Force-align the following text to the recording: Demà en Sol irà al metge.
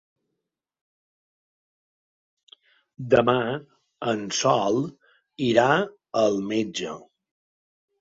Demà 3.15 3.37
en 4.15 4.27
Sol 4.41 4.83
irà 5.53 5.71
al 6.27 6.45
metge. 6.53 7.01